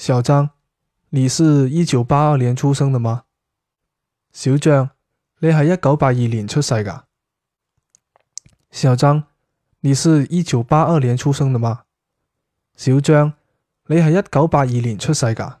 [0.00, 0.48] 小张
[1.10, 3.24] 你是一九八二年出生的吗？
[4.32, 4.92] 小张
[5.40, 7.04] 你系一九八二年出世噶
[8.70, 9.24] 小张
[9.80, 11.82] 你是一九八二年出生的吗？
[12.74, 13.34] 小张
[13.88, 15.59] 你系一九八二年出世噶